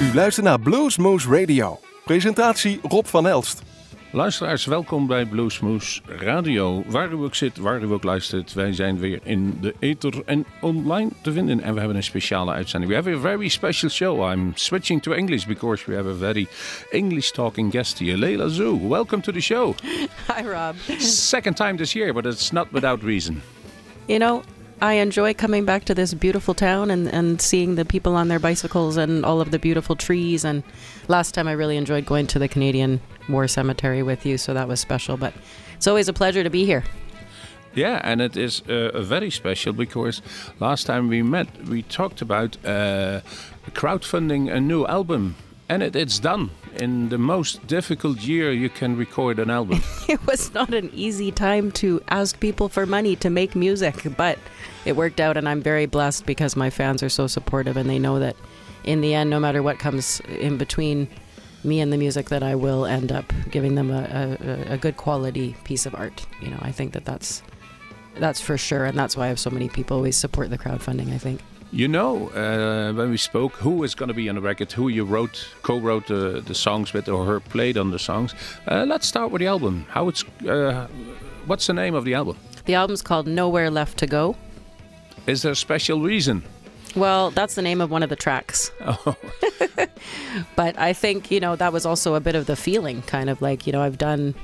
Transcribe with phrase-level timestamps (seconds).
[0.00, 1.80] U luistert naar Bluesmoose Radio.
[2.04, 3.62] Presentatie Rob van Elst.
[4.12, 6.84] Luisteraars, welkom bij Bluesmoose Radio.
[6.86, 10.46] Waar u ook zit, waar u ook luistert, wij zijn weer in de ether en
[10.60, 11.60] online te vinden.
[11.60, 12.92] En we hebben een speciale uitzending.
[12.92, 14.32] We have a very special show.
[14.32, 16.46] I'm switching to English because we have a very
[16.90, 18.16] English-talking guest here.
[18.16, 19.74] Leila Zoo, welcome to the show.
[20.36, 20.74] Hi, Rob.
[21.00, 23.42] Second time this year, but it's not without reason.
[24.06, 24.42] You know,
[24.80, 28.38] I enjoy coming back to this beautiful town and, and seeing the people on their
[28.38, 30.44] bicycles and all of the beautiful trees.
[30.44, 30.62] And
[31.08, 34.68] last time I really enjoyed going to the Canadian War Cemetery with you, so that
[34.68, 35.16] was special.
[35.16, 35.34] But
[35.74, 36.84] it's always a pleasure to be here.
[37.74, 40.22] Yeah, and it is uh, very special because
[40.60, 43.20] last time we met, we talked about uh,
[43.72, 45.34] crowdfunding a new album,
[45.68, 46.50] and it, it's done.
[46.80, 49.82] In the most difficult year you can record an album.
[50.08, 54.38] it was not an easy time to ask people for money to make music, but
[54.84, 57.98] it worked out, and I'm very blessed because my fans are so supportive and they
[57.98, 58.36] know that
[58.84, 61.08] in the end, no matter what comes in between
[61.64, 64.96] me and the music, that I will end up giving them a, a, a good
[64.96, 66.26] quality piece of art.
[66.40, 67.42] You know, I think that that's
[68.16, 71.12] that's for sure, and that's why I have so many people always support the crowdfunding.
[71.12, 71.40] I think.
[71.70, 74.88] You know, uh, when we spoke, who is going to be on the record, who
[74.88, 78.34] you wrote, co-wrote the, the songs with, or her played on the songs.
[78.66, 79.84] Uh, let's start with the album.
[79.90, 80.86] How it's, uh,
[81.44, 82.38] what's the name of the album?
[82.64, 84.36] The album's called Nowhere Left to Go.
[85.26, 86.42] Is there a special reason?
[86.96, 88.70] Well, that's the name of one of the tracks.
[88.80, 89.16] Oh.
[90.56, 93.42] but I think, you know, that was also a bit of the feeling, kind of
[93.42, 94.34] like, you know, I've done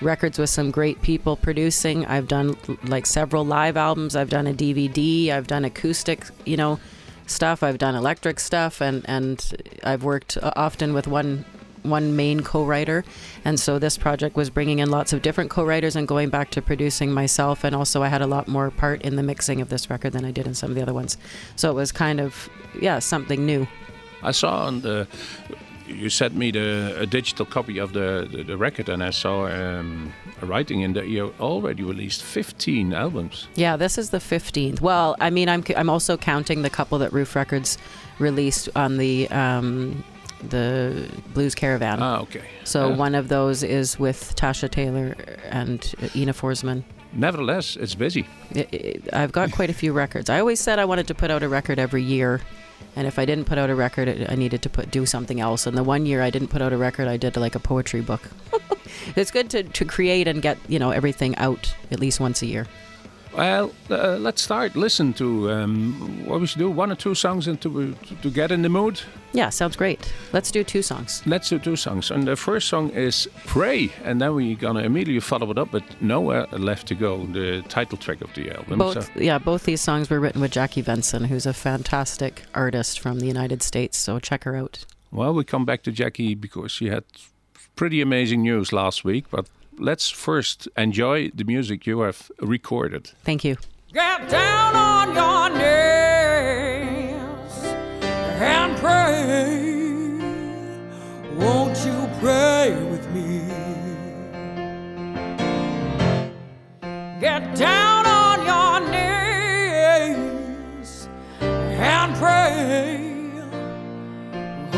[0.00, 2.06] records with some great people producing.
[2.06, 4.16] I've done like several live albums.
[4.16, 5.30] I've done a DVD.
[5.30, 6.78] I've done acoustic, you know,
[7.26, 7.62] stuff.
[7.62, 11.44] I've done electric stuff, and and I've worked uh, often with one
[11.82, 13.04] one main co-writer
[13.44, 16.60] and so this project was bringing in lots of different co-writers and going back to
[16.60, 19.88] producing myself and also i had a lot more part in the mixing of this
[19.88, 21.16] record than i did in some of the other ones
[21.54, 22.48] so it was kind of
[22.80, 23.66] yeah something new
[24.24, 25.06] i saw on the
[25.86, 29.46] you sent me the a digital copy of the, the, the record and i saw
[29.46, 34.80] um, a writing in that you already released 15 albums yeah this is the 15th
[34.80, 37.78] well i mean i'm, I'm also counting the couple that Ruf records
[38.18, 40.04] released on the um,
[40.50, 42.02] the Blues Caravan.
[42.02, 42.42] Ah, okay.
[42.64, 45.14] So one of those is with Tasha Taylor
[45.50, 46.84] and Ina Forsman.
[47.12, 48.26] Nevertheless, it's busy.
[49.12, 50.28] I've got quite a few records.
[50.28, 52.42] I always said I wanted to put out a record every year,
[52.96, 55.66] and if I didn't put out a record, I needed to put do something else.
[55.66, 58.00] And the one year I didn't put out a record, I did like a poetry
[58.00, 58.22] book.
[59.16, 62.46] it's good to, to create and get you know everything out at least once a
[62.46, 62.66] year.
[63.36, 64.76] Well, uh, let's start.
[64.76, 66.70] Listen to um, what we should do.
[66.70, 69.02] One or two songs and to, to get in the mood.
[69.34, 70.10] Yeah, sounds great.
[70.32, 71.22] Let's do two songs.
[71.26, 72.10] Let's do two songs.
[72.10, 75.84] And the first song is Pray, and then we're gonna immediately follow it up with
[76.00, 78.78] Nowhere Left to Go, the title track of the album.
[78.78, 79.20] Both, so.
[79.20, 83.26] yeah, both these songs were written with Jackie Venson, who's a fantastic artist from the
[83.26, 83.98] United States.
[83.98, 84.86] So check her out.
[85.12, 87.04] Well, we come back to Jackie because she had
[87.74, 89.46] pretty amazing news last week, but
[89.78, 93.10] let's first enjoy the music you have recorded.
[93.24, 93.56] Thank you.
[93.92, 97.16] Get down on your knees
[98.38, 99.96] and pray.
[101.36, 103.42] Won't you pray with me?
[107.20, 108.80] Get down on your
[110.10, 111.08] knees
[111.50, 113.12] and pray.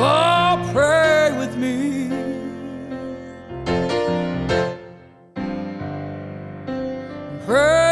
[0.00, 1.17] Oh, pray
[7.48, 7.87] you'll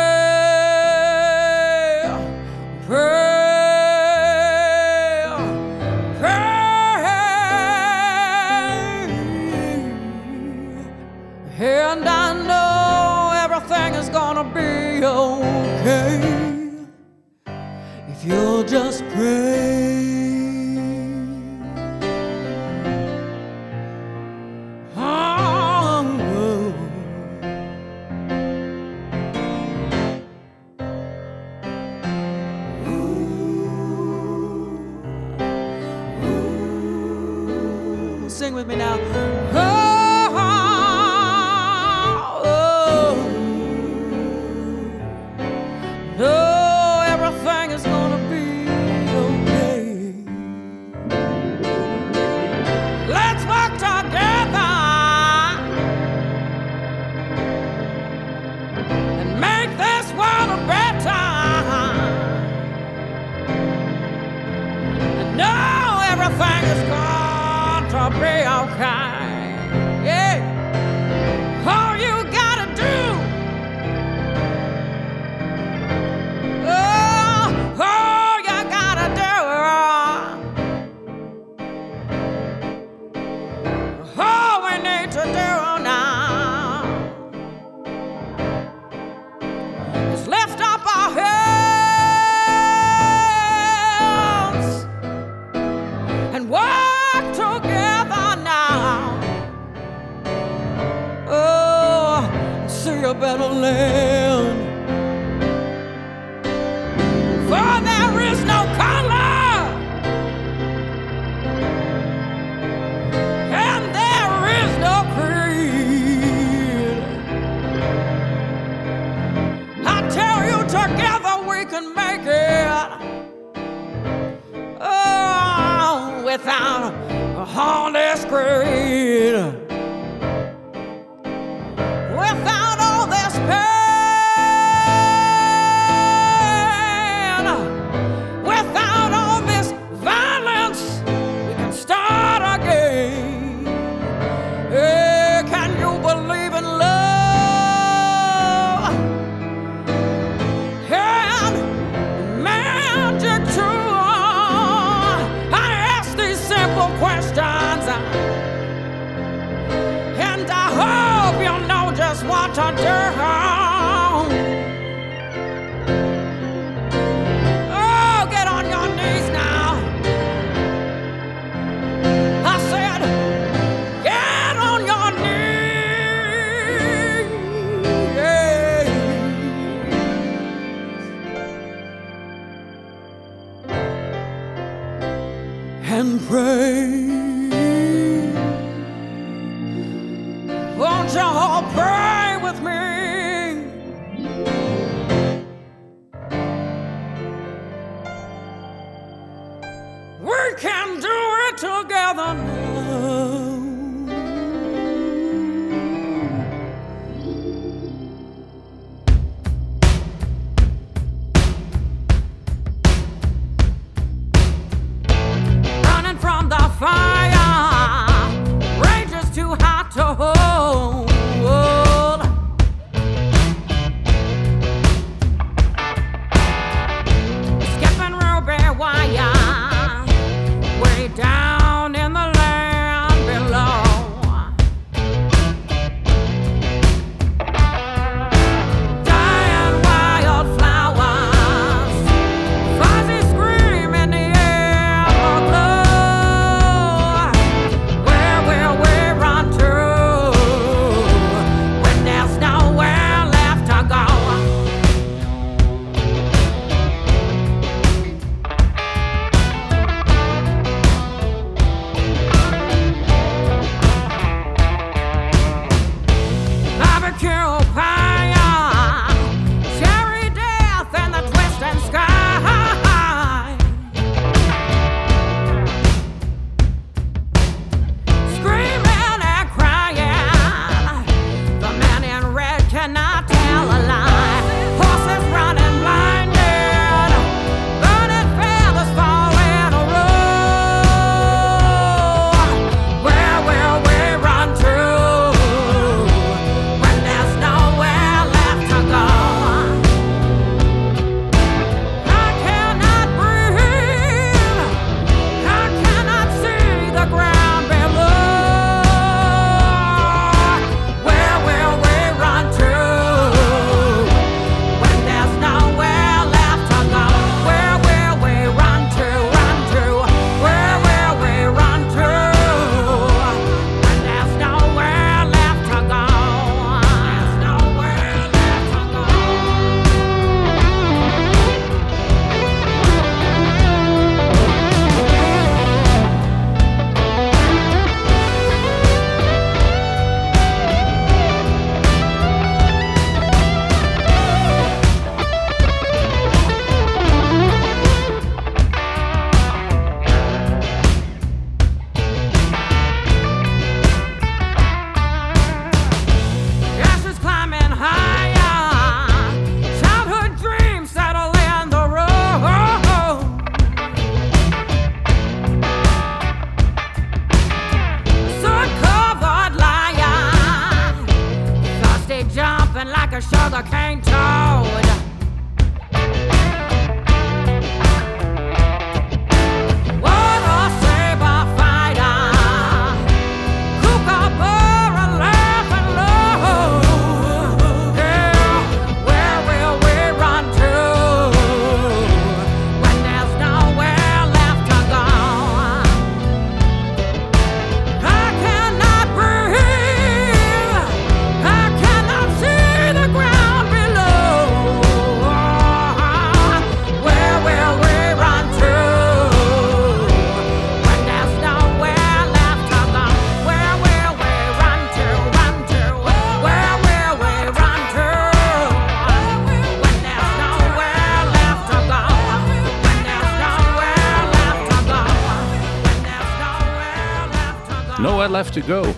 [428.37, 428.95] Left to Go.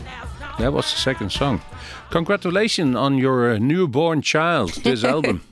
[0.58, 1.60] That was the second song.
[2.10, 5.42] Congratulations on your uh, newborn child, this album.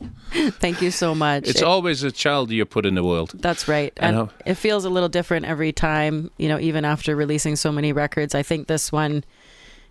[0.58, 1.46] Thank you so much.
[1.46, 3.30] It's It- always a child you put in the world.
[3.34, 3.92] That's right.
[4.00, 4.30] I And know.
[4.44, 8.34] it feels a little different every time, you know, even after releasing so many records.
[8.34, 9.22] I think this one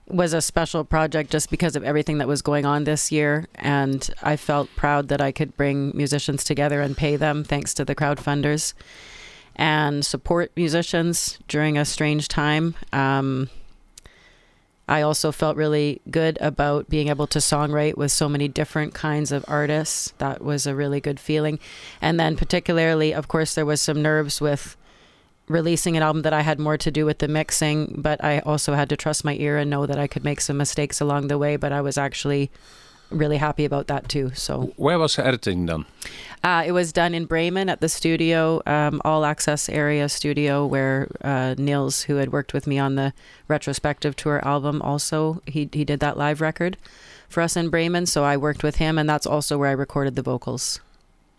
[0.10, 3.46] was a special project just because of everything that was going on this year.
[3.56, 7.86] And I felt proud that I could bring musicians together and pay them thanks to
[7.86, 8.74] the crowdfunders
[9.56, 12.76] and support musicians during a strange time.
[12.92, 13.50] Um,
[14.88, 19.32] I also felt really good about being able to songwrite with so many different kinds
[19.32, 20.14] of artists.
[20.20, 21.60] That was a really good feeling.
[22.02, 24.78] And then, particularly, of course, there was some nerves with
[25.48, 28.74] releasing an album that I had more to do with the mixing, but I also
[28.74, 31.38] had to trust my ear and know that I could make some mistakes along the
[31.38, 31.56] way.
[31.56, 32.52] But I was actually
[33.10, 34.32] really happy about that too.
[34.34, 35.86] So Where was the editing done?
[36.44, 41.08] uh, it was done in Bremen at the studio, um, all access area studio, where
[41.24, 43.14] uh, Nils, who had worked with me on the
[43.48, 46.78] retrospective tour album, also he he did that live record
[47.30, 48.06] for us in Bremen.
[48.06, 50.80] So I worked with him, and that's also where I recorded the vocals.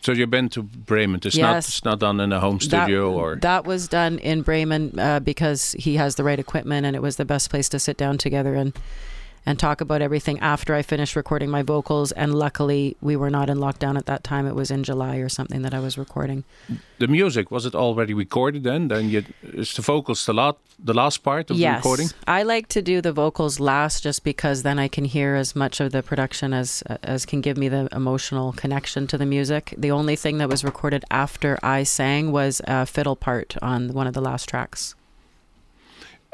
[0.01, 1.21] So you've been to Bremen.
[1.25, 4.43] It's not it's not done in a home That- studio or that was done in
[4.43, 7.79] Bremen uh, because he has the right equipment, and it was the best place to
[7.79, 8.73] sit down together and
[9.47, 12.11] and talk about everything after I finished recording my vocals.
[12.13, 14.47] And luckily, we were not in lockdown at that time.
[14.47, 16.45] It was in July or something that I was recording.
[16.99, 17.51] the music.
[17.51, 18.89] Was it already recorded then?
[18.89, 22.09] Then you is the vocals the lot the last part of the yes, recording?
[22.27, 25.81] I like to do the vocals last, just because then I can hear as much
[25.81, 29.75] of the production as as can give me the emotional connection to the music.
[29.79, 34.07] The only thing that was recorded after I sang was a fiddle part on one
[34.07, 34.95] of the last tracks.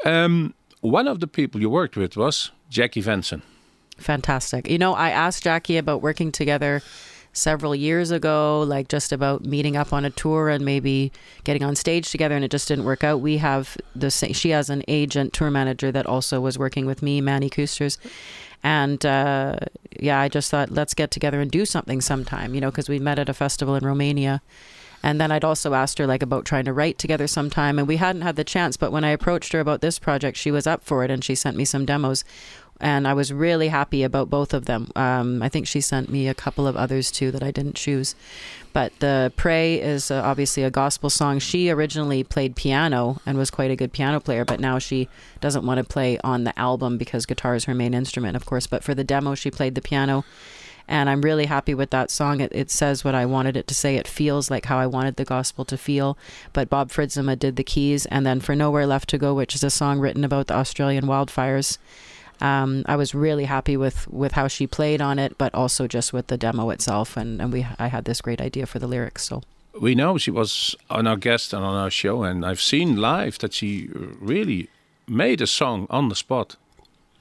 [0.05, 3.43] Um, one of the people you worked with was Jackie Venson.
[3.97, 4.67] Fantastic.
[4.67, 6.81] You know, I asked Jackie about working together
[7.31, 11.11] several years ago, like just about meeting up on a tour and maybe
[11.43, 13.21] getting on stage together, and it just didn't work out.
[13.21, 17.03] We have the same, she has an agent, tour manager that also was working with
[17.03, 17.97] me, Manny Koosters.
[18.63, 19.57] And uh,
[19.99, 22.97] yeah, I just thought, let's get together and do something sometime, you know, because we
[22.97, 24.41] met at a festival in Romania.
[25.05, 27.97] And then I'd also asked her like about trying to write together sometime, and we
[27.97, 28.77] hadn't had the chance.
[28.77, 31.35] But when I approached her about this project, she was up for it, and she
[31.35, 32.23] sent me some demos,
[32.83, 34.91] and I was really happy about both of them.
[34.95, 38.13] Um, I think she sent me a couple of others too that I didn't choose.
[38.73, 41.39] But the "Pray" is uh, obviously a gospel song.
[41.39, 45.07] She originally played piano and was quite a good piano player, but now she
[45.39, 48.67] doesn't want to play on the album because guitar is her main instrument, of course.
[48.67, 50.25] But for the demo, she played the piano
[50.85, 52.41] and I'm really happy with that song.
[52.41, 53.95] It, it says what I wanted it to say.
[53.95, 56.17] It feels like how I wanted the gospel to feel.
[56.51, 59.63] But Bob Fridzema did the keys, and then for Nowhere Left to Go, which is
[59.63, 61.77] a song written about the Australian wildfires.
[62.43, 66.13] Um, I was really happy with, with how she played on it, but also just
[66.13, 67.17] with the demo itself.
[67.17, 69.23] And, and we I had this great idea for the lyrics.
[69.23, 69.41] So
[69.79, 73.39] We know she was on our guest and on our show, and I've seen live
[73.39, 73.89] that she
[74.21, 74.67] really
[75.07, 76.57] made a song on the spot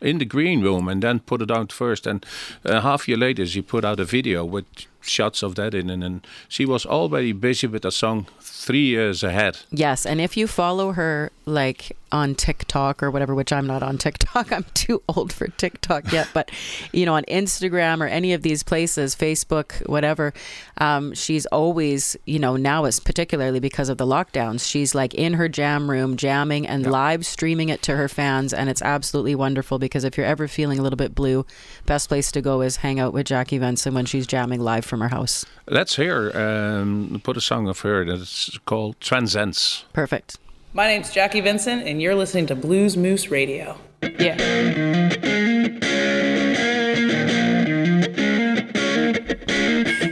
[0.00, 2.06] in the green room and then put it out first.
[2.06, 2.26] And
[2.64, 4.64] uh, half year later, she put out a video with
[5.00, 9.22] shots of that in, and, and she was already busy with a song three years
[9.22, 9.60] ahead.
[9.70, 13.98] Yes, and if you follow her like on TikTok or whatever, which I'm not on
[13.98, 16.50] TikTok, I'm too old for TikTok yet, but
[16.92, 20.32] you know, on Instagram or any of these places, Facebook, whatever,
[20.78, 25.34] um, she's always, you know, now it's particularly because of the lockdowns, she's like in
[25.34, 29.78] her jam room jamming and live streaming it to her fans, and it's absolutely wonderful
[29.78, 31.46] because if you're ever feeling a little bit blue,
[31.86, 35.00] best place to go is hang out with Jackie Venson when she's jamming live from
[35.00, 35.46] her house.
[35.68, 39.84] Let's hear, um, put a song of her that's called Transcends.
[39.92, 40.38] Perfect.
[40.74, 43.76] My name's Jackie Venson, and you're listening to Bluesmoose Radio.
[44.18, 44.36] Yeah.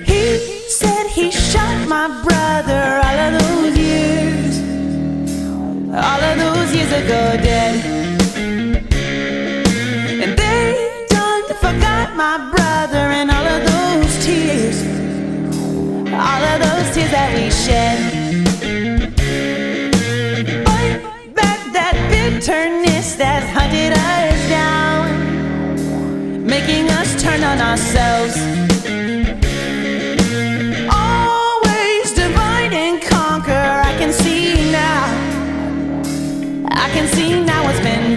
[0.04, 4.58] He said he shot my brother all of those years.
[5.94, 7.82] All of those years ago, dead.
[10.22, 14.82] And they done forgot my brother and all of those tears.
[16.12, 18.09] All of those tears that we shed.
[22.40, 25.06] Bitterness that hunted us down,
[26.46, 28.34] making us turn on ourselves.
[30.88, 33.52] Always divide and conquer.
[33.52, 35.04] I can see now.
[36.70, 38.09] I can see now what's been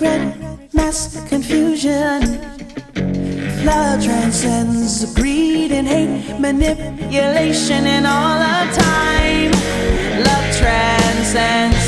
[0.00, 2.20] regret, mass confusion.
[3.64, 9.50] Love transcends greed and hate, manipulation, and all of time.
[10.22, 11.86] Love transcends.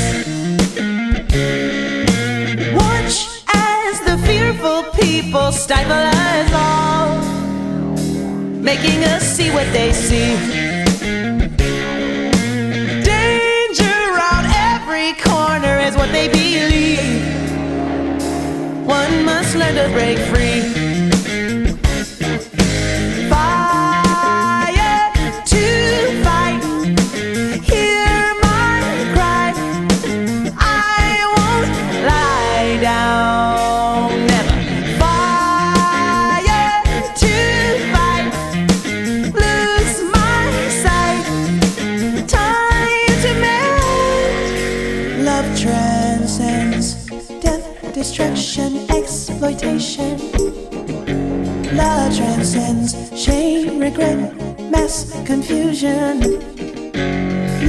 [2.75, 3.15] Watch
[3.53, 7.17] as the fearful people stifle us all,
[8.61, 10.35] making us see what they see.
[13.03, 16.50] Danger around every corner is what they believe.
[19.23, 20.80] Must learn to break free.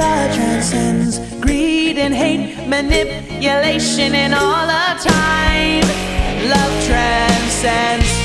[0.02, 5.86] Love transcends greed and hate, manipulation, and all the time.
[6.50, 8.21] Love transcends.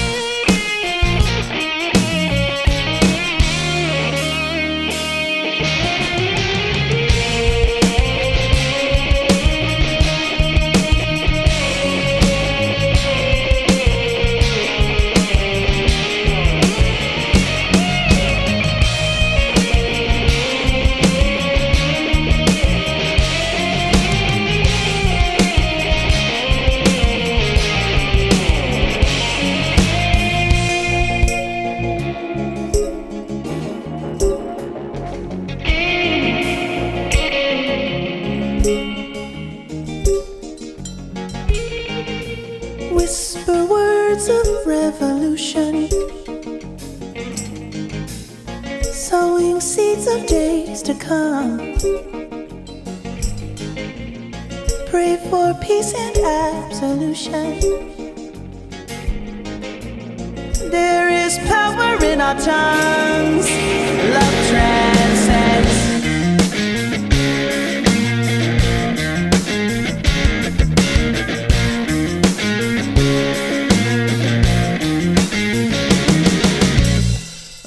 [57.33, 57.77] Absolution.
[60.71, 63.49] There is power in our tongues.
[64.09, 65.87] Love transcends.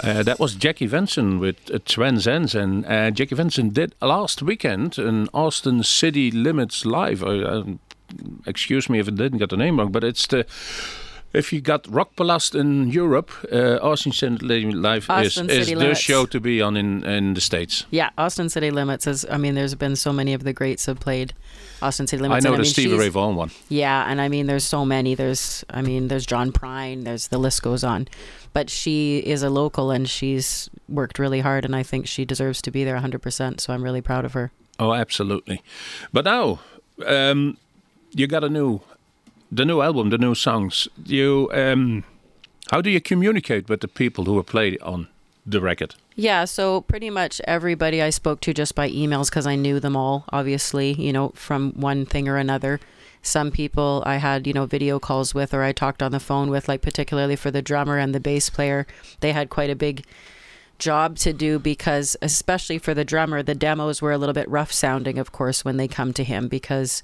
[0.02, 2.54] Uh, that was Jackie Venson with uh, Transcends.
[2.54, 7.22] And uh, Jackie Venson did last weekend an Austin City Limits live.
[7.22, 7.64] Uh, uh,
[8.46, 10.46] excuse me if I didn't get the name wrong, but it's the.
[11.32, 15.94] If you got Rockpalast in Europe, uh, Austin City Live Austin is, is City the
[15.94, 17.86] show to be on in, in the States.
[17.92, 19.24] Yeah, Austin City Limits is.
[19.30, 21.32] I mean, there's been so many of the greats have played
[21.82, 22.44] Austin City Limits.
[22.44, 23.52] I know and the mean, Stevie Ray Vaughan one.
[23.68, 25.14] Yeah, and I mean, there's so many.
[25.14, 27.04] There's, I mean, there's John Prine.
[27.04, 28.08] There's the list goes on.
[28.52, 32.60] But she is a local, and she's worked really hard, and I think she deserves
[32.62, 33.60] to be there 100%.
[33.60, 34.50] So I'm really proud of her.
[34.80, 35.62] Oh, absolutely.
[36.12, 36.58] But now,
[37.06, 37.56] um,
[38.12, 38.80] you got a new,
[39.50, 40.88] the new album, the new songs.
[41.04, 42.04] You, um,
[42.70, 45.08] how do you communicate with the people who are played on
[45.46, 45.94] the record?
[46.16, 49.96] Yeah, so pretty much everybody I spoke to just by emails because I knew them
[49.96, 52.80] all, obviously, you know, from one thing or another.
[53.22, 56.50] Some people I had, you know, video calls with or I talked on the phone
[56.50, 58.86] with, like particularly for the drummer and the bass player.
[59.20, 60.04] They had quite a big
[60.78, 64.72] job to do because, especially for the drummer, the demos were a little bit rough
[64.72, 67.02] sounding, of course, when they come to him because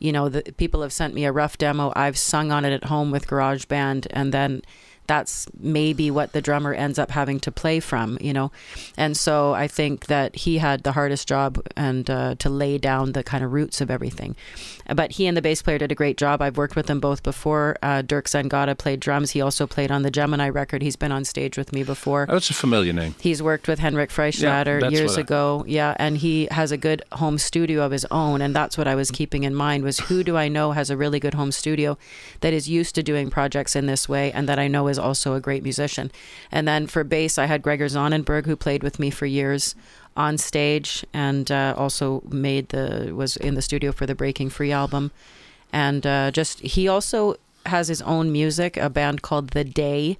[0.00, 1.92] you know the people have sent me a rough demo.
[1.94, 4.62] I've sung on it at home with garageband and then
[5.06, 8.52] that's maybe what the drummer ends up having to play from you know?
[8.96, 13.12] And so i think that he had the hardest job and uh, to lay down
[13.12, 14.36] the kind of roots of everything
[14.94, 17.22] but he and the bass player did a great job i've worked with them both
[17.22, 21.12] before uh, Dirk Sengotta played drums he also played on the gemini record he's been
[21.12, 23.14] on stage with me before Oh, it's a familiar name.
[23.20, 25.64] He's worked with Henrik Freischlader that's years ago.
[25.66, 28.94] Yeah, and he has a good home studio of his own, and that's what I
[28.94, 31.98] was keeping in mind was who do I know has a really good home studio
[32.40, 35.34] that is used to doing projects in this way and that I know is also
[35.34, 36.10] a great musician.
[36.50, 39.74] And then for bass, I had Gregor Sonnenberg, who played with me for years
[40.20, 44.72] on stage and uh, also made the was in the studio for the Breaking Free
[44.72, 45.10] album,
[45.72, 50.18] and uh, just he also has his own music, a band called The Day,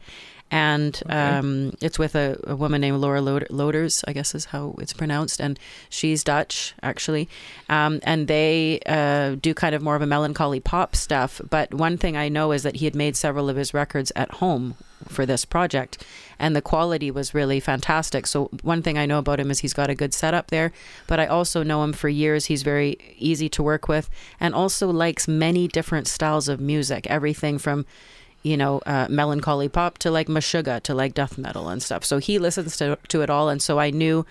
[0.50, 4.74] and um, it's with a, a woman named Laura Loder- Loders, I guess is how
[4.78, 5.58] it's pronounced, and
[5.88, 7.28] she's Dutch actually,
[7.68, 11.40] um, and they uh, do kind of more of a melancholy pop stuff.
[11.48, 14.32] But one thing I know is that he had made several of his records at
[14.32, 14.74] home
[15.08, 16.04] for this project,
[16.38, 18.26] and the quality was really fantastic.
[18.26, 20.72] So one thing I know about him is he's got a good setup there,
[21.06, 22.46] but I also know him for years.
[22.46, 24.10] He's very easy to work with,
[24.40, 27.86] and also likes many different styles of music, everything from
[28.42, 32.04] you know, uh, melancholy pop to like Meshuggah to like death metal and stuff.
[32.04, 33.48] So he listens to, to it all.
[33.48, 34.24] And so I knew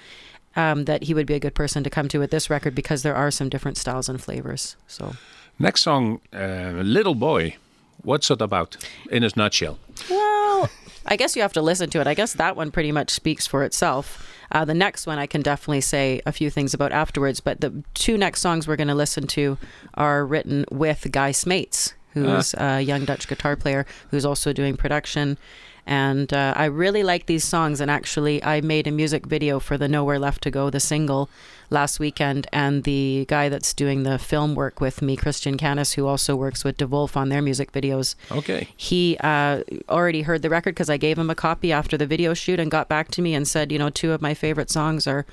[0.55, 3.03] um, that he would be a good person to come to with this record because
[3.03, 4.75] there are some different styles and flavors.
[4.87, 5.13] So
[5.61, 7.57] Next song, uh, Little Boy.
[8.01, 8.77] What's it about
[9.11, 9.77] in a nutshell?
[10.09, 10.69] Well,
[11.05, 12.07] I guess you have to listen to it.
[12.07, 14.25] I guess that one pretty much speaks for itself.
[14.53, 17.83] Uh, the next one I can definitely say a few things about afterwards, but the
[17.93, 19.57] two next songs we're going to listen to
[19.95, 21.91] are written with Guy Smeets,
[22.25, 25.37] who's a young Dutch guitar player who's also doing production.
[25.85, 27.81] And uh, I really like these songs.
[27.81, 31.29] And actually, I made a music video for the Nowhere Left to Go, the single,
[31.71, 32.45] last weekend.
[32.53, 36.63] And the guy that's doing the film work with me, Christian Canis, who also works
[36.63, 38.67] with DeWolff on their music videos, Okay.
[38.77, 42.35] he uh, already heard the record because I gave him a copy after the video
[42.35, 45.07] shoot and got back to me and said, you know, two of my favorite songs
[45.07, 45.25] are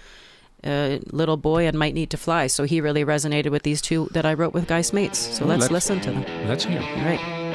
[0.66, 2.48] uh, Little Boy and Might Need to Fly.
[2.48, 5.16] So he really resonated with these two that I wrote with Guy Smeets.
[5.16, 6.24] So let's let's- listen to them.
[6.48, 6.80] Let's hear.
[6.80, 7.45] All right.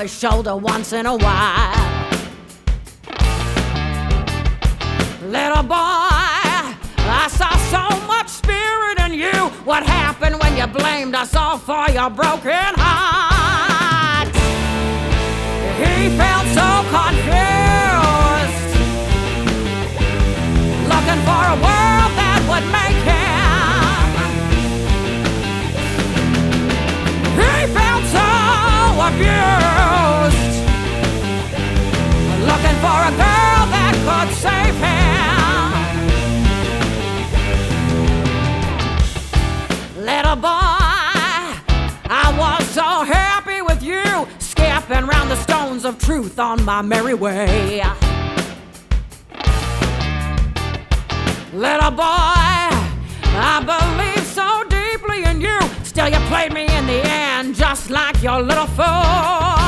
[0.00, 2.10] Mama's shoulder once in a while.
[5.22, 9.50] Little boy, I saw so much spirit in you.
[9.64, 14.28] What happened when you blamed us all for your broken heart?
[15.76, 17.50] He felt so confused
[20.88, 23.19] looking for a world that would make him.
[29.08, 30.54] Abused,
[32.48, 35.30] looking for a girl that could save him.
[40.04, 40.48] Little boy,
[42.08, 44.04] I was so happy with you,
[44.38, 47.82] skipping round the stones of truth on my merry way.
[51.52, 52.04] Little boy,
[53.32, 54.09] I believe
[56.00, 59.59] Still, you played me in the end, just like your little fool.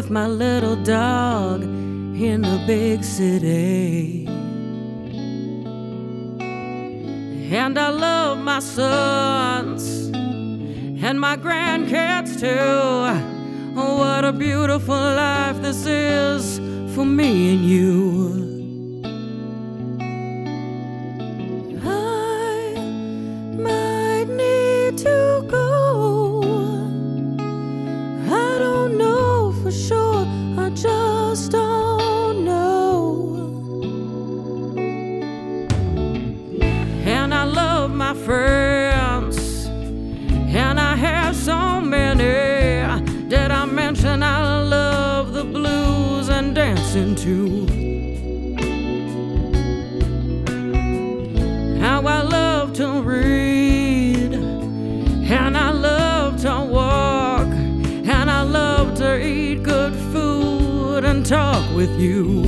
[0.00, 4.24] with my little dog in the big city.
[7.54, 10.08] And I love my sons
[11.04, 12.46] and my grandkids too.
[13.78, 16.58] Oh, what a beautiful life this is
[16.94, 18.49] for me and you.
[47.20, 47.66] too.
[51.78, 59.62] How I love to read, and I love to walk, and I love to eat
[59.62, 62.39] good food and talk with you.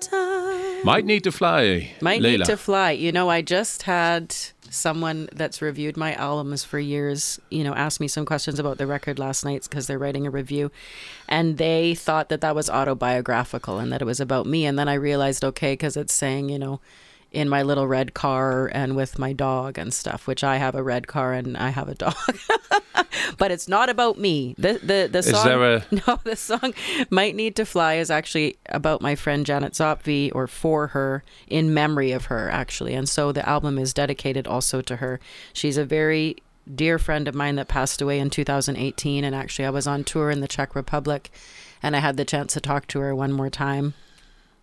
[0.00, 0.84] Time.
[0.84, 1.90] Might need to fly.
[2.00, 2.38] Might Layla.
[2.38, 2.90] need to fly.
[2.90, 4.34] You know, I just had
[4.70, 8.86] someone that's reviewed my albums for years, you know, ask me some questions about the
[8.86, 10.70] record last night because they're writing a review.
[11.28, 14.66] And they thought that that was autobiographical and that it was about me.
[14.66, 16.80] And then I realized, okay, because it's saying, you know,
[17.34, 20.82] in my little red car and with my dog and stuff, which I have a
[20.82, 22.14] red car and I have a dog.
[23.38, 24.54] but it's not about me.
[24.56, 26.72] The the the song a- No, the song
[27.10, 31.74] Might Need to Fly is actually about my friend Janet Zopvi or for her in
[31.74, 32.94] memory of her actually.
[32.94, 35.18] And so the album is dedicated also to her.
[35.52, 36.36] She's a very
[36.72, 40.30] dear friend of mine that passed away in 2018 and actually I was on tour
[40.30, 41.30] in the Czech Republic
[41.82, 43.94] and I had the chance to talk to her one more time.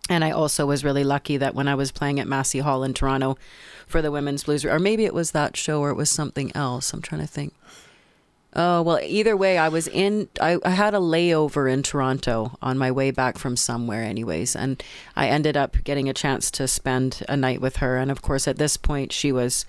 [0.08, 2.92] And I also was really lucky that when I was playing at Massey Hall in
[2.92, 3.38] Toronto
[3.86, 6.92] for the Women's Blues, or maybe it was that show or it was something else.
[6.92, 7.54] I'm trying to think.
[8.54, 12.76] Oh, well, either way, I was in, I, I had a layover in Toronto on
[12.76, 14.54] my way back from somewhere, anyways.
[14.54, 14.82] And
[15.16, 17.96] I ended up getting a chance to spend a night with her.
[17.96, 19.64] And of course, at this point, she was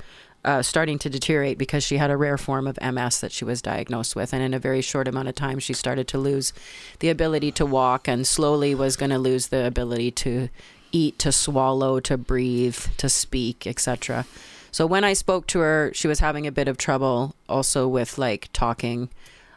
[0.46, 3.62] uh, starting to deteriorate because she had a rare form of MS that she was
[3.62, 4.34] diagnosed with.
[4.34, 6.54] And in a very short amount of time, she started to lose
[7.00, 10.50] the ability to walk and slowly was going to lose the ability to
[10.92, 14.26] eat, to swallow, to breathe, to speak, etc.
[14.72, 18.18] So when I spoke to her, she was having a bit of trouble also with
[18.18, 19.10] like talking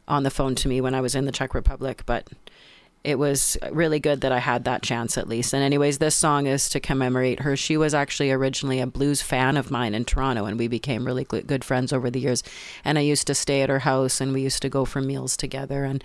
[0.08, 2.28] on the phone to me when I was in the Czech Republic, but
[3.06, 5.54] it was really good that I had that chance at least.
[5.54, 7.56] And anyways, this song is to commemorate her.
[7.56, 11.22] She was actually originally a blues fan of mine in Toronto and we became really
[11.22, 12.42] good friends over the years.
[12.84, 15.36] And I used to stay at her house and we used to go for meals
[15.36, 16.02] together and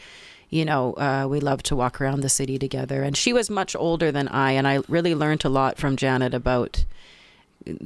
[0.52, 3.04] you know, uh, we loved to walk around the city together.
[3.04, 6.34] And she was much older than I, and I really learned a lot from Janet
[6.34, 6.84] about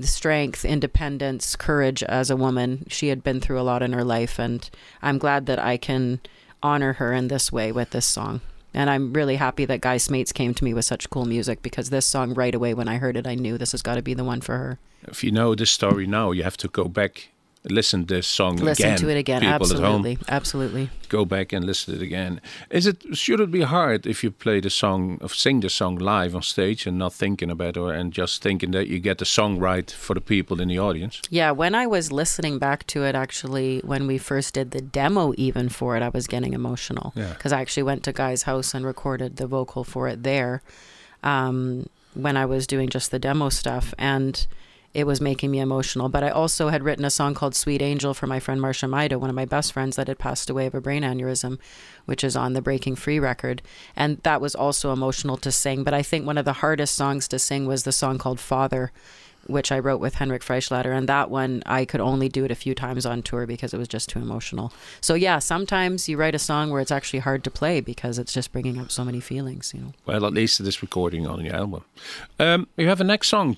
[0.02, 2.88] strength, independence, courage as a woman.
[2.90, 4.68] She had been through a lot in her life, and
[5.04, 6.22] I'm glad that I can
[6.64, 8.42] honor her in this way with this song.
[8.76, 11.90] And I'm really happy that Guy Smeets came to me with such cool music because
[11.92, 14.14] this song, right away when I heard it, I knew this has got to be
[14.14, 14.80] the one for her.
[15.04, 17.30] If you know the story now, you have to go back,
[17.70, 18.98] listen to this song Listen again.
[19.00, 19.42] to it again.
[19.42, 20.18] People Absolutely.
[20.28, 20.90] Absolutely.
[21.10, 22.40] go back and listen to it again.
[22.70, 26.36] Is it should it be hard if you play the song sing the song live
[26.36, 29.26] on stage and not thinking about it or and just thinking that you get the
[29.26, 31.22] song right for the people in the audience?
[31.30, 35.34] Yeah, when I was listening back to it, actually, when we first did the demo,
[35.38, 37.34] even for it, I was getting emotional Yeah.
[37.34, 40.62] because I actually went to Guy's house and recorded the vocal for it there
[41.24, 44.46] um, when I was doing just the demo stuff, and
[44.96, 46.08] it was making me emotional.
[46.08, 49.20] But I also had written a song called "Sweet Angel" for my friend Marsha Maida,
[49.20, 51.60] one of my best friends that had passed away of a brain aneurysm,
[52.06, 53.62] which is on the Breaking Free record,
[53.96, 55.84] and that was also emotional to sing.
[55.84, 58.92] But I think one of the hardest songs to sing was the song called "Father."
[59.48, 60.98] which I wrote with Henrik Freischlader.
[60.98, 63.78] And that one, I could only do it a few times on tour because it
[63.78, 64.74] was just too emotional.
[65.02, 68.34] So, yeah, sometimes you write a song where it's actually hard to play because it's
[68.34, 69.94] just bringing up so many feelings, you know.
[70.08, 71.84] Well, at least it is recording on your album.
[72.40, 73.58] Um, you have a next song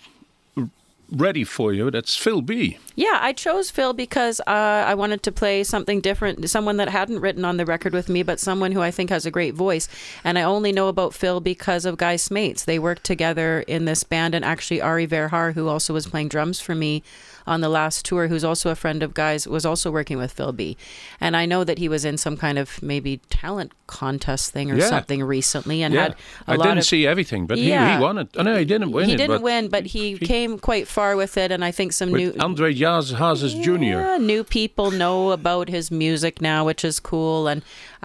[1.11, 1.89] ready for you.
[1.91, 2.77] That's Phil Bee.
[2.95, 7.19] Yeah, I chose Phil because uh, I wanted to play something different, someone that hadn't
[7.19, 9.87] written on the record with me, but someone who I think has a great voice.
[10.23, 12.65] And I only know about Phil because of Guy Smeets.
[12.65, 16.59] They worked together in this band, and actually Ari Verhar, who also was playing drums
[16.59, 17.03] for me
[17.47, 20.51] on the last tour, who's also a friend of Guy's, was also working with Phil
[20.51, 20.77] Bee.
[21.19, 24.75] And I know that he was in some kind of maybe talent contest thing or
[24.77, 24.89] Yeah.
[24.89, 27.97] something recently, and yeah, had a I lot didn't of see everything, but he, Yeah.
[27.97, 28.27] he won it.
[28.35, 29.17] Oh, no, he didn't win he it.
[29.17, 32.35] didn't but win, but he, came quite far with it, and I think some new
[32.39, 34.21] Andre Jaz- Hazes Jr.
[34.21, 37.47] new people know about his music now, which is cool.
[37.47, 37.61] And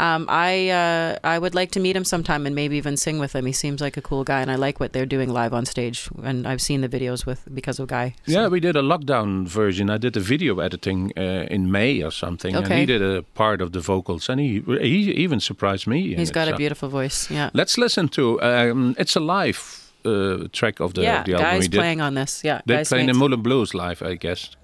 [0.06, 3.32] um, I uh, I would like to meet him sometime and maybe even sing with
[3.36, 3.46] him.
[3.46, 5.98] He seems like a cool guy, and I like what they're doing live on stage.
[6.28, 8.14] And I've seen the videos with because of Guy.
[8.26, 9.90] so- Yeah, we did a lockdown version.
[9.90, 13.60] I did the video editing uh, in May or something, and he did a part
[13.62, 16.14] of the vocals, and he he even surprised me.
[16.16, 17.30] he's it, got a so- beautiful voice.
[17.30, 19.60] Yeah, Let's listen to um, "It's a Live"
[20.04, 21.22] uh, track of the, yeah.
[21.24, 22.42] the album Guy's playing on this.
[22.44, 23.14] Yeah, They Guy's playing the.
[23.14, 24.56] Mullen Blues live, I guess.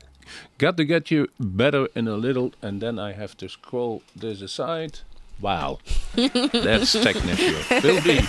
[0.58, 4.42] Got to get you better in a little, and then I have to scroll this
[4.42, 4.98] aside.
[5.40, 5.78] Wow,
[6.14, 7.80] that's technical.
[7.80, 8.26] Will be.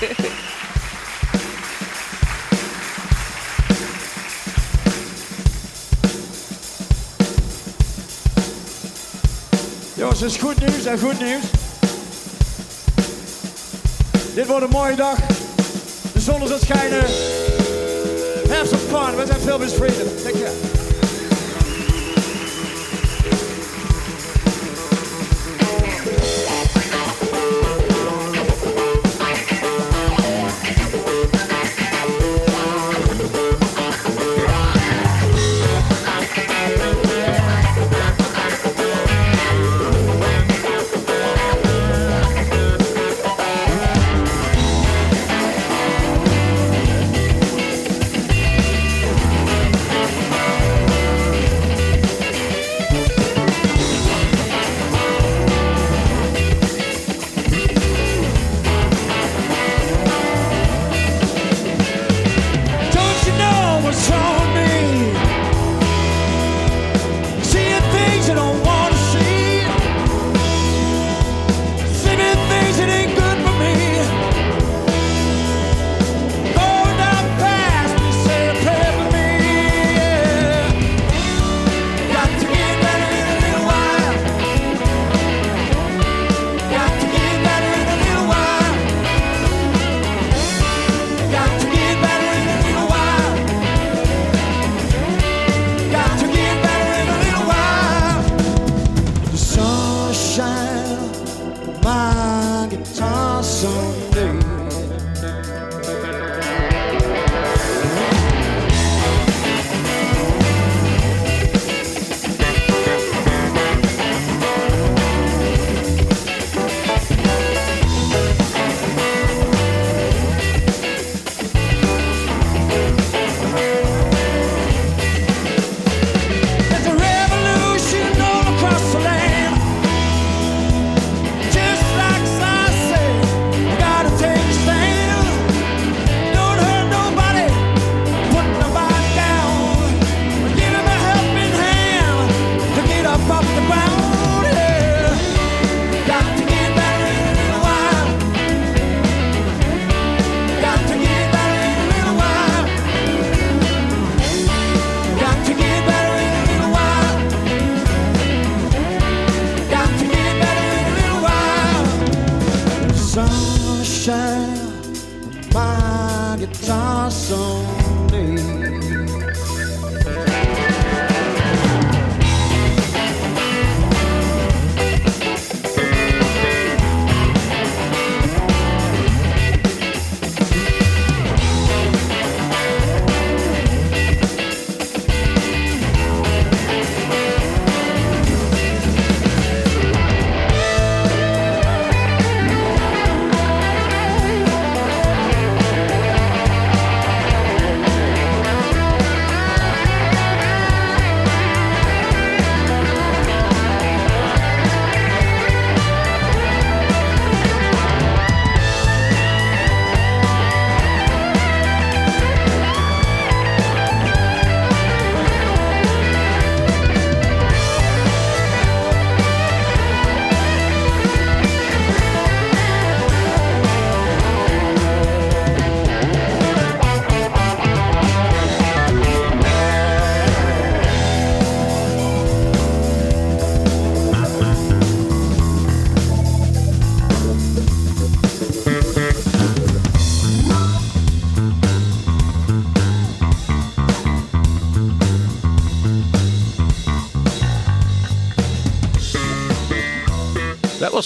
[9.96, 11.44] Jongens, het is goed nieuws en goed nieuws.
[14.36, 15.18] Dit wordt een mooie dag.
[16.14, 17.06] De zon is aan het schijnen.
[18.50, 19.16] Have some fun.
[19.16, 20.24] We zijn veel vrienden.
[20.24, 20.89] Take care.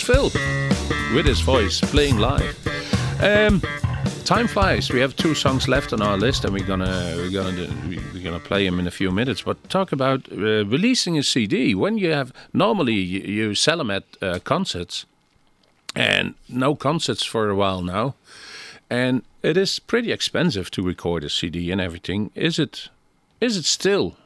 [0.04, 0.26] Phil
[1.16, 2.58] with his voice playing live.
[3.22, 3.62] Um,
[4.26, 4.92] time flies.
[4.92, 8.40] We have two songs left on our list, and we're gonna we're gonna we're gonna
[8.40, 9.44] play them in a few minutes.
[9.44, 11.74] But talk about uh, releasing a CD.
[11.74, 15.06] When you have normally you, sell them at uh, concerts,
[15.96, 18.16] and no concerts for a while now,
[18.90, 22.30] and it is pretty expensive to record a CD and everything.
[22.36, 22.90] Is it?
[23.40, 24.18] Is it still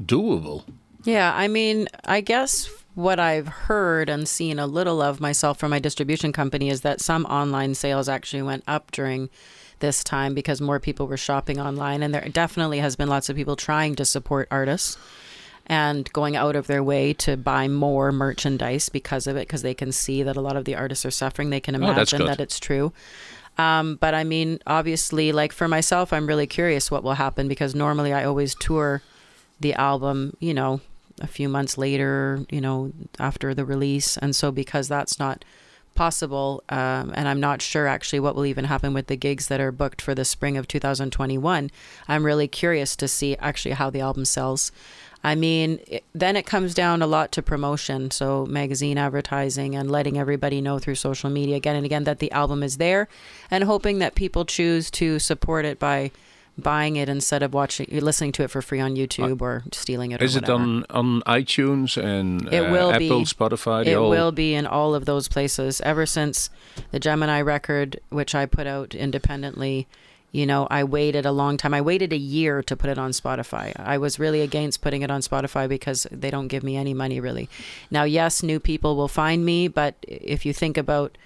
[0.00, 0.62] doable?
[1.02, 5.70] Yeah, I mean, I guess what I've heard and seen a little of myself from
[5.70, 9.28] my distribution company is that some online sales actually went up during
[9.80, 12.02] this time because more people were shopping online.
[12.02, 14.96] And there definitely has been lots of people trying to support artists
[15.66, 19.74] and going out of their way to buy more merchandise because of it, because they
[19.74, 21.50] can see that a lot of the artists are suffering.
[21.50, 22.28] They can Oh, imagine good.
[22.28, 22.94] that it's true.
[23.58, 27.74] Um, but I mean, obviously, like for myself, I'm really curious what will happen because
[27.74, 29.02] normally I always tour
[29.60, 30.80] the album, you know,
[31.20, 34.16] a few months later, you know, after the release.
[34.16, 35.44] And so because that's not
[35.94, 39.60] possible, um, and I'm not sure actually what will even happen with the gigs that
[39.60, 41.70] are booked for the spring of 2021,
[42.06, 44.70] I'm really curious to see actually how the album sells.
[45.24, 48.12] I mean, it, then it comes down a lot to promotion.
[48.12, 52.30] So, magazine advertising and letting everybody know through social media again and again that the
[52.30, 53.08] album is there
[53.50, 56.12] and hoping that people choose to support it by
[56.58, 60.20] buying it instead of watching, listening to it for free on YouTube or stealing it.
[60.20, 63.24] Or Is it on on iTunes and It uh, will Apple, be.
[63.24, 63.86] Spotify?
[63.86, 65.80] It whole- will be in all of those places.
[65.82, 66.50] Ever since
[66.90, 69.86] the Gemini record, which I put out independently,
[70.32, 71.72] you know, I waited a long time.
[71.72, 73.72] I waited a year to put it on Spotify.
[73.78, 77.20] I was really against putting it on Spotify because they don't give me any money
[77.20, 77.48] really.
[77.90, 81.16] Now, yes, new people will find me, but if you think about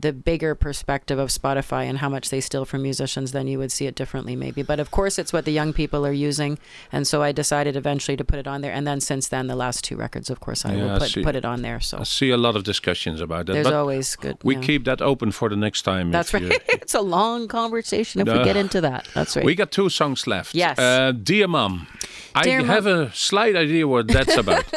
[0.00, 3.70] the bigger perspective of Spotify and how much they steal from musicians, then you would
[3.72, 4.62] see it differently, maybe.
[4.62, 6.58] But of course, it's what the young people are using,
[6.92, 8.72] and so I decided eventually to put it on there.
[8.72, 11.22] And then since then, the last two records, of course, I Yeah, will put see.
[11.22, 11.80] put it on there.
[11.80, 13.52] So I see a lot of discussions about that.
[13.52, 14.36] there's but always good.
[14.42, 14.60] we yeah.
[14.62, 16.10] keep that open for the next time.
[16.10, 16.42] That's right.
[16.42, 19.08] you- it's a long conversation if Uh, we get into that.
[19.14, 19.44] That's right.
[19.44, 20.54] We got two songs left.
[20.54, 20.78] Yes.
[20.78, 21.86] Uh, Dear Mom.
[22.36, 24.64] I Mom- have a slight idea what that's about.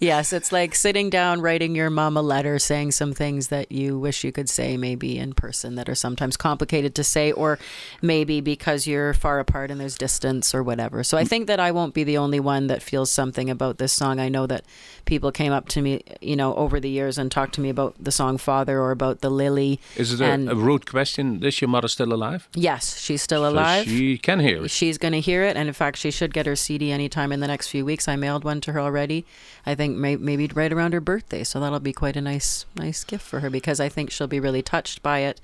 [0.00, 3.98] Yes, it's like sitting down, writing your mom a letter, saying some things that you
[3.98, 7.58] wish you could say maybe in person that are sometimes complicated to say, or
[8.00, 11.02] maybe because you're far apart and there's distance or whatever.
[11.02, 11.28] So I mm.
[11.28, 14.20] think that I won't be the only one that feels something about this song.
[14.20, 14.62] I know that
[15.06, 17.96] people came up to me, you know, over the years and talked to me about
[17.98, 19.80] the song Father or about the Lily.
[19.96, 21.42] Is it a, And- a rude question?
[21.42, 22.48] Is your mother still alive?
[22.54, 23.86] Yes, she's still So alive.
[23.86, 24.70] she can hear it.
[24.70, 27.40] She's going to hear it, and in fact, she should get her CD anytime in
[27.40, 28.06] the next few weeks.
[28.06, 29.24] I mailed one to her already.
[29.66, 33.02] I think may- maybe right around her birthday, so that'll be quite a nice, nice
[33.02, 35.40] gift for her because I think she'll be really touched by it.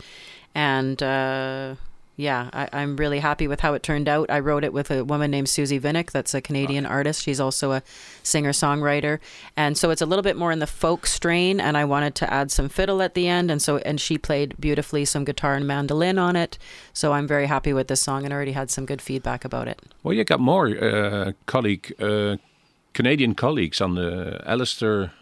[0.54, 1.74] And uh,
[2.16, 4.30] yeah, I, I'm really happy with how it turned out.
[4.30, 7.22] I wrote it with a woman named Susie Vinnick, that's a Canadian artist.
[7.22, 7.82] She's also a
[8.22, 9.18] singer songwriter,
[9.56, 11.60] and so it's a little bit more in the folk strain.
[11.60, 14.54] And I wanted to add some fiddle at the end, and so and she played
[14.60, 16.56] beautifully some guitar and mandolin on it.
[16.92, 19.82] So I'm very happy with this song, and already had some good feedback about it.
[20.04, 22.36] Well, you got more uh, colleague, uh,
[22.92, 25.12] Canadian colleagues on the Alastair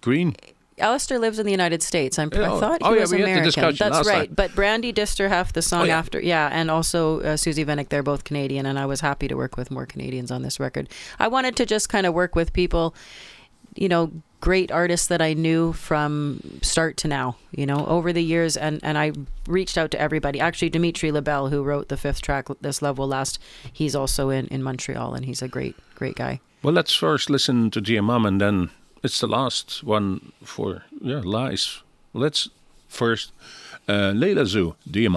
[0.00, 0.36] Greene.
[0.78, 2.18] Alastair lives in the United States.
[2.18, 3.76] I'm, Yeah, I thought he oh, yeah, was we had the American.
[3.78, 4.26] That's right.
[4.28, 4.34] time.
[4.34, 5.98] But Brandi Disterheft, the song Oh, yeah.
[5.98, 9.36] after, yeah, and also uh, Susie Vinnick, they're both Canadian, and I was happy to
[9.36, 10.88] work with more Canadians on this record.
[11.18, 12.94] I wanted to just kind of work with people,
[13.74, 18.22] you know, great artists that I knew from start to now, you know, over the
[18.22, 19.12] years, and and I
[19.46, 20.40] reached out to everybody.
[20.40, 23.38] Actually, Dimitri Labelle, who wrote the fifth track, "This Love Will Last,"
[23.72, 26.40] he's also in in Montreal, and he's a great great guy.
[26.62, 28.70] Well, let's first listen to Dear Mom, and then
[29.06, 31.82] it's the last one for yeah lies.
[32.12, 32.48] Let's
[32.88, 33.32] first
[33.88, 35.10] uh, Layla Zoe, Dear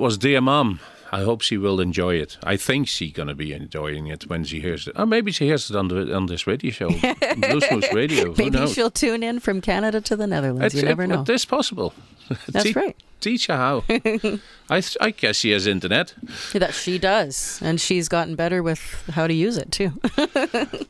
[0.00, 0.80] That was Dear Mom.
[1.12, 2.38] I hope she will enjoy it.
[2.42, 4.98] I think she's going to be enjoying it when she hears it.
[4.98, 6.88] Or maybe she hears it on, the, on this radio show,
[7.92, 8.34] Radio.
[8.38, 10.72] Maybe she'll tune in from Canada to the Netherlands.
[10.72, 11.20] you It's- never it- know.
[11.20, 11.92] It is possible.
[12.48, 12.96] That's Te- right.
[13.20, 13.84] Teach her how.
[14.70, 16.14] I, th- I guess she has internet.
[16.54, 18.80] That she does, and she's gotten better with
[19.12, 19.90] how to use it too.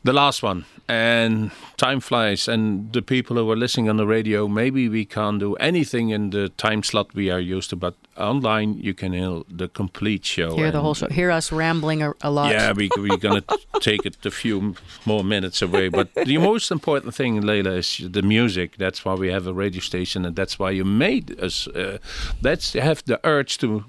[0.05, 0.63] The last one.
[0.91, 2.49] And time flies.
[2.49, 6.31] And the people who are listening on the radio, maybe we can't do anything in
[6.31, 10.53] the time slot we are used to, but online you can hear the complete show.
[10.57, 11.07] Hear the whole show.
[11.07, 12.51] Hear us rambling a, a lot.
[12.51, 14.75] Yeah, we, we're going to take it a few
[15.05, 15.87] more minutes away.
[15.87, 18.75] But the most important thing, Layla, is the music.
[18.75, 21.67] That's why we have a radio station, and that's why you made us.
[21.67, 21.99] Uh,
[22.41, 23.85] that's have the urge to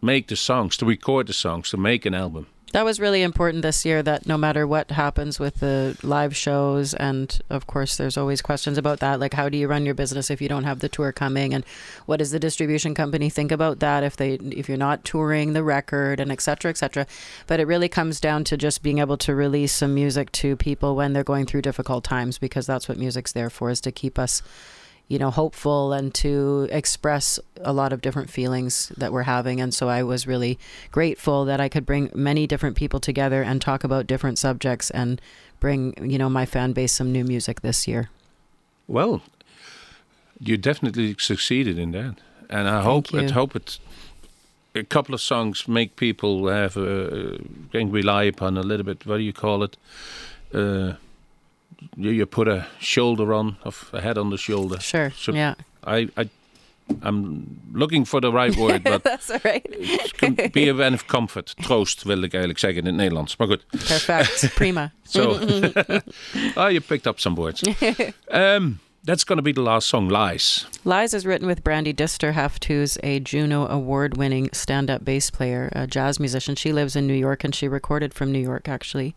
[0.00, 2.46] make the songs, to record the songs, to make an album.
[2.72, 6.94] That was really important this year that no matter what happens with the live shows,
[6.94, 9.18] and of course, there's always questions about that.
[9.18, 11.52] Like, how do you run your business if you don't have the tour coming?
[11.52, 11.64] And
[12.06, 15.64] what does the distribution company think about that if they if you're not touring the
[15.64, 17.08] record and et cetera, et cetera?
[17.48, 20.94] But it really comes down to just being able to release some music to people
[20.94, 24.16] when they're going through difficult times because that's what music's there for is to keep
[24.16, 24.42] us
[25.10, 29.60] you know, hopeful and to express a lot of different feelings that we're having.
[29.60, 30.56] And so I was really
[30.92, 35.20] grateful that I could bring many different people together and talk about different subjects and
[35.58, 38.08] bring, you know, my fan base some new music this year.
[38.86, 39.20] Well,
[40.38, 42.14] you definitely succeeded in that,
[42.48, 43.18] and I hope you.
[43.18, 43.80] it hope it.
[44.76, 47.38] A couple of songs make people have uh,
[47.72, 49.04] can rely upon a little bit.
[49.04, 49.76] What do you call it?
[50.54, 50.94] Uh,
[51.96, 54.80] you, you put a shoulder on, of a head on the shoulder.
[54.80, 55.10] Sure.
[55.16, 55.54] So yeah.
[55.84, 56.28] I, I,
[57.02, 59.64] I'm looking for the right word, but That's all right.
[60.18, 61.54] can be a van of comfort.
[61.62, 63.36] Troost wil ik eigenlijk zeggen in het Nederlands.
[63.36, 63.66] Maar goed.
[63.70, 64.50] Perfect.
[64.54, 64.92] Prima.
[65.02, 65.30] So,
[66.56, 67.62] oh, you picked up some words.
[68.28, 70.66] Um, that's going to be the last song, Lies.
[70.84, 75.70] Lies is written with Brandi Disterheft, who's a Juno Award winning stand up bass player,
[75.72, 76.54] a jazz musician.
[76.54, 79.14] She lives in New York and she recorded from New York, actually.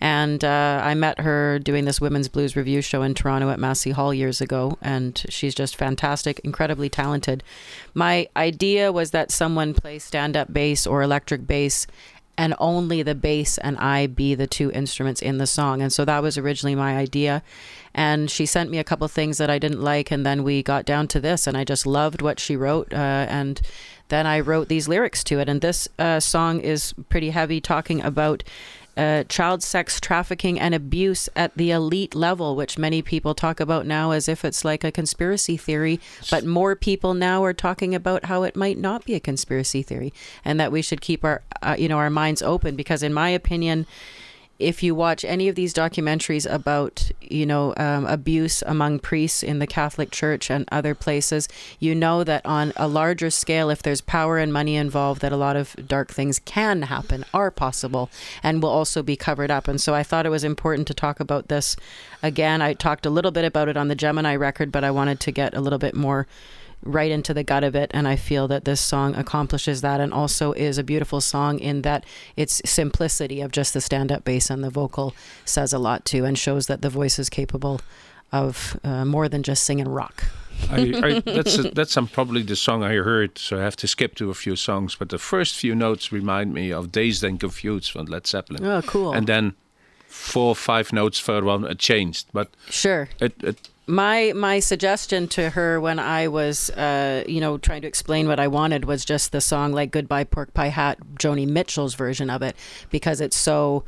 [0.00, 3.90] And uh, I met her doing this women's blues review show in Toronto at Massey
[3.90, 4.78] Hall years ago.
[4.82, 7.42] And she's just fantastic, incredibly talented.
[7.94, 11.86] My idea was that someone play stand up bass or electric bass
[12.38, 15.80] and only the bass and I be the two instruments in the song.
[15.80, 17.42] And so that was originally my idea.
[17.94, 20.84] And she sent me a couple things that I didn't like, and then we got
[20.84, 22.92] down to this, and I just loved what she wrote.
[22.92, 23.58] Uh, and
[24.08, 25.48] then I wrote these lyrics to it.
[25.48, 28.44] And this uh, song is pretty heavy, talking about
[28.96, 33.86] uh, child sex trafficking and abuse at the elite level, which many people talk about
[33.86, 36.00] now as if it's like a conspiracy theory.
[36.30, 40.12] But more people now are talking about how it might not be a conspiracy theory,
[40.44, 42.76] and that we should keep our, uh, you know, our minds open.
[42.76, 43.86] Because in my opinion,
[44.58, 49.58] if you watch any of these documentaries about you know um, abuse among priests in
[49.58, 51.48] the Catholic Church and other places,
[51.78, 55.36] you know that on a larger scale, if there's power and money involved, that a
[55.36, 58.10] lot of dark things can happen, are possible,
[58.42, 59.68] and will also be covered up.
[59.68, 61.76] And so I thought it was important to talk about this
[62.22, 62.62] again.
[62.62, 65.30] I talked a little bit about it on the Gemini record, but I wanted to
[65.30, 66.26] get a little bit more
[66.82, 67.90] right into the gut of it.
[67.92, 71.82] And I feel that this song accomplishes that and also is a beautiful song in
[71.82, 72.04] that
[72.36, 75.14] its simplicity of just the stand up bass and the vocal
[75.44, 77.80] says a lot too and shows that the voice is capable
[78.32, 80.24] of uh, more than just singing rock.
[80.70, 84.14] I, I, that's that's um, probably the song I heard, so I have to skip
[84.16, 84.96] to a few songs.
[84.96, 88.64] But the first few notes remind me of "Dazed and Confused" from Led Zeppelin.
[88.64, 89.12] Oh, cool.
[89.12, 89.54] And then
[90.08, 92.26] four, five notes further on, it changed.
[92.32, 93.08] But Sure.
[93.20, 97.88] it, it my my suggestion to her when I was uh, you know trying to
[97.88, 101.94] explain what I wanted was just the song like Goodbye Pork Pie Hat, Joni Mitchell's
[101.94, 102.56] version of it
[102.90, 103.84] because it's so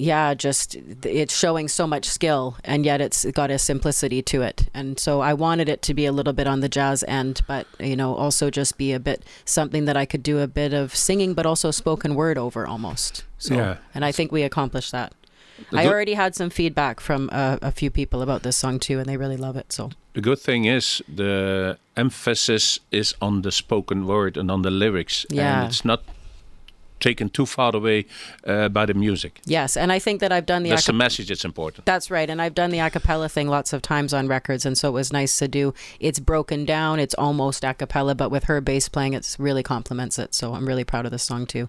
[0.00, 4.68] yeah, just it's showing so much skill and yet it's got a simplicity to it.
[4.72, 7.66] And so I wanted it to be a little bit on the jazz end, but
[7.80, 10.94] you know, also just be a bit something that I could do a bit of
[10.94, 13.24] singing but also spoken word over almost.
[13.38, 13.76] So Yeah.
[13.92, 15.12] and I think we accomplished that.
[15.72, 19.06] I already had some feedback from uh, a few people about this song too, and
[19.06, 19.72] they really love it.
[19.72, 24.70] So the good thing is the emphasis is on the spoken word and on the
[24.70, 25.62] lyrics, Yeah.
[25.62, 26.02] and it's not
[27.00, 28.06] taken too far away
[28.44, 29.40] uh, by the music.
[29.46, 31.30] yes, and I think that I've done the That's the message.
[31.30, 31.86] It's important.
[31.86, 34.76] that's right, and I've done the a cappella thing lots of times on records, and
[34.76, 35.74] so it was nice to do.
[36.00, 40.18] It's broken down, it's almost a cappella, but with her bass playing, it really complements
[40.18, 40.34] it.
[40.34, 41.68] So I'm really proud of this song too.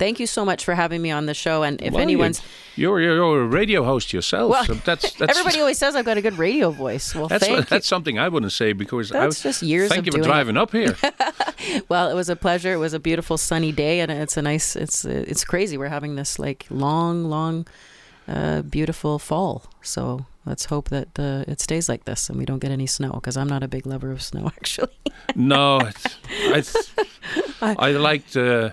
[0.00, 2.40] Thank you so much for having me on the show, and if Well, anyone's
[2.74, 4.50] you're, you're you're a radio host yourself.
[4.50, 7.14] Well, so that's, that's everybody always says I've got a good radio voice.
[7.14, 9.90] Well, That's thank what, that's something I wouldn't say because I That's was- just years
[9.90, 10.32] Thank you for doing it.
[10.32, 10.96] driving up here.
[11.90, 12.72] Well, it was a pleasure.
[12.72, 14.74] It was a beautiful sunny day, and it's a nice.
[14.76, 15.76] It's it's crazy.
[15.76, 17.66] We're having this like long, long,
[18.26, 19.64] uh, beautiful fall.
[19.82, 23.12] So let's hope that the it stays like this and we don't get any snow
[23.12, 24.88] because I'm not a big lover of snow actually.
[25.36, 26.92] no, it's-
[27.60, 28.72] I I like the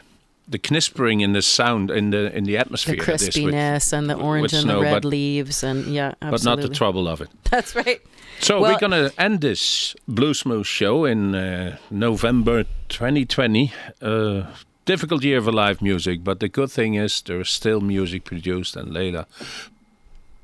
[0.49, 2.95] the knispering in the sound in the in the the atmosphere.
[2.95, 6.13] it is with- crispiness and the orange and snow, the red but- leaves and yeah,
[6.21, 6.31] absolutely.
[6.31, 7.29] but not the trouble of it.
[7.51, 8.01] That's right.
[8.39, 13.73] So Well- we're gonna end this Bluesmoose show in uh, November 2020.
[14.01, 14.43] Uh,
[14.85, 18.75] difficult year for live music, but the good thing is there is still music produced,
[18.77, 19.25] and Layla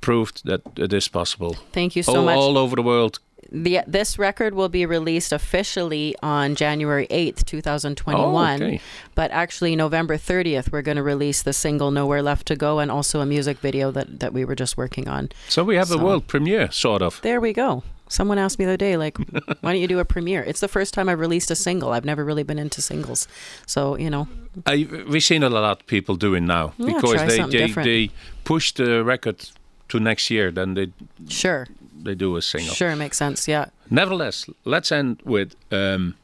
[0.02, 1.56] proved that it is possible.
[1.72, 2.36] Thank you so all, much.
[2.36, 3.20] all over the world.
[3.52, 8.62] The, this record will be released officially on January 8th, 2021.
[8.62, 8.82] Oh, okay.
[9.16, 12.90] But actually, November 30th, we're going to release the single Nowhere Left to Go and
[12.92, 15.30] also a music video that, that we were just working on.
[15.50, 17.22] So we have a world premiere, sort of.
[17.22, 17.84] There we go.
[18.10, 19.18] Someone asked me the other day, like,
[19.62, 20.44] why don't you do a premiere?
[20.44, 21.92] It's the first time I've released a single.
[21.94, 23.28] I've never really been into singles.
[23.66, 24.28] So, you know,
[24.68, 27.88] I, we've seen a lot of people doing now Yeah, because they, they, different.
[27.88, 28.10] they
[28.44, 29.50] push the record
[29.90, 30.92] to next year, then they
[31.28, 31.68] sure.
[32.04, 32.74] They do a single.
[32.74, 33.48] Sure, it makes sense.
[33.48, 33.66] Yeah.
[33.90, 36.16] Nevertheless, let's end with um,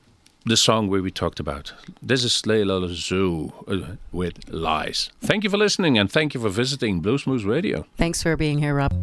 [0.45, 1.73] the song where we talked about.
[2.01, 5.09] This is Layla Zoe uh, with Lies.
[5.21, 7.85] Thank you for listening and thank you for visiting Bluesmoose Radio.
[7.97, 8.93] Thanks for being here, Rob.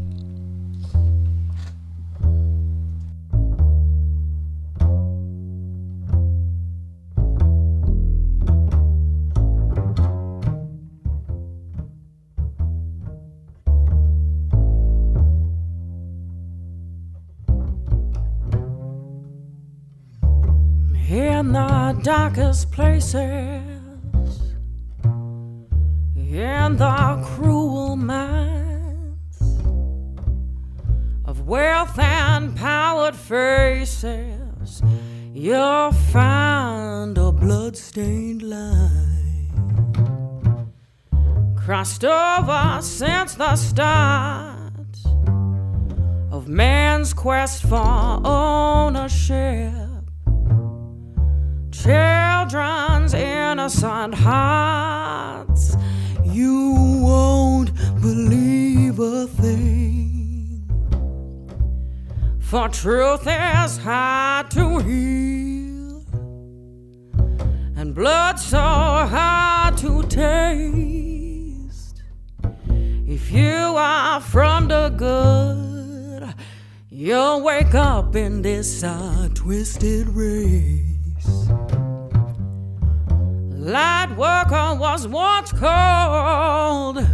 [22.06, 23.18] Darkest places,
[26.14, 29.40] in the cruel minds
[31.24, 34.82] of wealth and powered faces,
[35.34, 39.50] you'll find a bloodstained line
[41.56, 44.96] crossed over since the start
[46.30, 49.85] of man's quest for ownership
[51.82, 55.76] children's innocent hearts.
[56.24, 60.66] You won't believe a thing.
[62.40, 66.04] For truth is hard to heal,
[67.76, 72.02] and blood so hard to taste.
[73.06, 76.34] If you are from the good,
[76.88, 80.85] you'll wake up in this uh, twisted race.
[83.66, 87.04] Light worker was once called,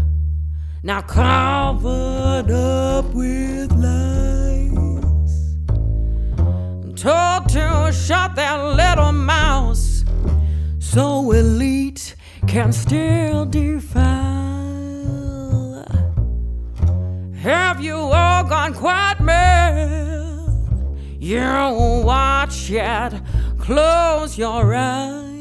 [0.82, 5.56] now covered up with lies.
[6.94, 10.04] Told to shut their little mouths
[10.78, 14.12] so elite can still defile.
[17.38, 20.50] Have you all gone quite mad?
[21.18, 21.40] You
[22.04, 23.22] watch yet,
[23.56, 25.31] close your eyes.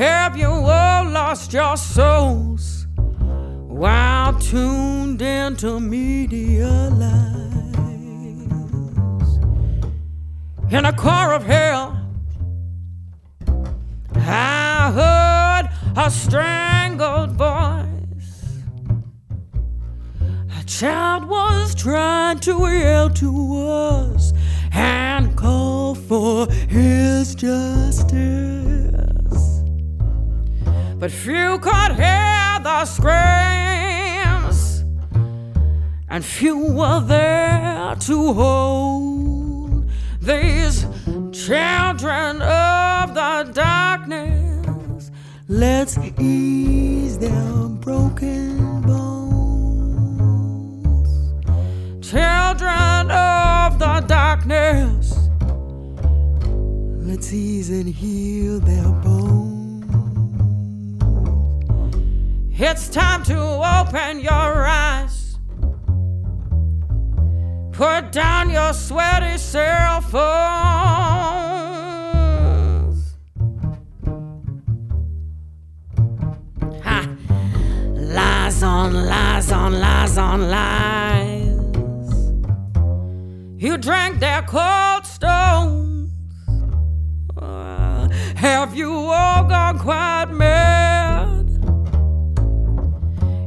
[0.00, 2.86] Have you all lost your souls
[3.68, 7.50] while tuned into media lies?
[10.70, 12.00] in a core of hell.
[14.16, 15.68] I heard
[16.02, 18.62] a strangled voice.
[20.58, 24.32] A child was trying to yell to us
[24.72, 28.79] and call for his justice.
[31.00, 34.84] But few could hear the screams,
[36.10, 39.88] and few were there to hold
[40.20, 40.84] these
[41.32, 45.10] children of the darkness.
[45.48, 49.88] Let's ease their broken bones.
[52.06, 55.14] Children of the darkness,
[57.08, 59.49] let's ease and heal their bones.
[62.62, 65.38] It's time to open your eyes.
[67.72, 70.20] Put down your sweaty cell phones.
[76.82, 77.08] Ha!
[77.94, 81.48] Lies on lies on lies on lies.
[83.56, 86.12] You drank their cold stones.
[87.38, 90.89] Uh, have you all gone quite mad?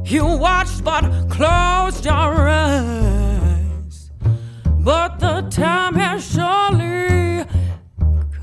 [0.04, 4.10] You watched but closed your eyes.
[4.84, 7.44] But the time has surely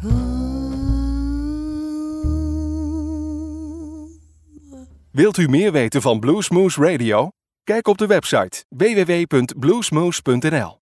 [0.01, 0.41] come.
[5.11, 7.29] Wilt u meer weten van Bluesmoose Radio?
[7.63, 10.80] Kijk op de website www.bluesmoose.nl.